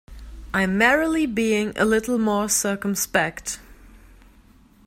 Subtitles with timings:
[0.51, 3.59] I'm merely being a little more circumspect.